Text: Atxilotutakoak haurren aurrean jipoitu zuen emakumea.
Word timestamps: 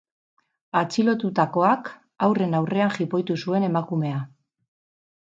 Atxilotutakoak 0.79 1.93
haurren 2.29 2.59
aurrean 2.63 2.97
jipoitu 2.99 3.39
zuen 3.45 3.71
emakumea. 3.73 4.29